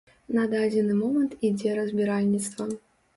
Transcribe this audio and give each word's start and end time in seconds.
На 0.35 0.45
дадзены 0.53 0.95
момант 1.01 1.35
ідзе 1.49 1.75
разбіральніцтва. 1.81 2.67